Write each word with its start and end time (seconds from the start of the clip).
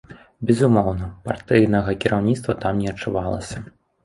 Безумоўна, 0.49 1.09
партыйнага 1.29 1.93
кіраўніцтва 2.05 2.57
там 2.65 2.81
не 2.81 2.89
адчувалася. 2.95 3.63